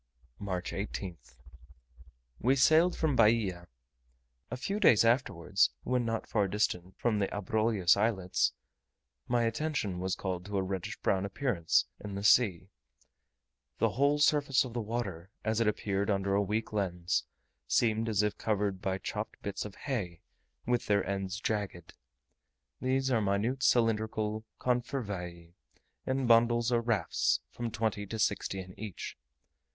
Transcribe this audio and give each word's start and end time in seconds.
March 0.39 0.71
18th. 0.71 1.35
We 2.39 2.55
sailed 2.55 2.97
from 2.97 3.15
Bahia. 3.15 3.67
A 4.49 4.57
few 4.57 4.79
days 4.79 5.05
afterwards, 5.05 5.69
when 5.83 6.05
not 6.05 6.25
far 6.25 6.47
distant 6.47 6.95
from 6.97 7.19
the 7.19 7.27
Abrolhos 7.27 7.95
Islets, 7.95 8.53
my 9.27 9.43
attention 9.43 9.99
was 9.99 10.15
called 10.15 10.43
to 10.45 10.57
a 10.57 10.63
reddish 10.63 10.99
brown 11.01 11.23
appearance 11.23 11.85
in 12.03 12.15
the 12.15 12.23
sea. 12.23 12.71
The 13.77 13.91
whole 13.91 14.17
surface 14.17 14.65
of 14.65 14.73
the 14.73 14.81
water, 14.81 15.29
as 15.45 15.59
it 15.61 15.67
appeared 15.67 16.09
under 16.09 16.33
a 16.33 16.41
weak 16.41 16.73
lens, 16.73 17.25
seemed 17.67 18.09
as 18.09 18.23
if 18.23 18.39
covered 18.39 18.81
by 18.81 18.97
chopped 18.97 19.39
bits 19.43 19.65
of 19.65 19.75
hay, 19.85 20.23
with 20.65 20.87
their 20.87 21.05
ends 21.05 21.39
jagged. 21.39 21.93
These 22.81 23.11
are 23.11 23.21
minute 23.21 23.61
cylindrical 23.61 24.45
confervae, 24.59 25.53
in 26.07 26.25
bundles 26.25 26.71
or 26.71 26.81
rafts 26.81 27.41
of 27.51 27.55
from 27.55 27.69
twenty 27.69 28.07
to 28.07 28.17
sixty 28.17 28.59
in 28.59 28.73
each. 28.79 29.15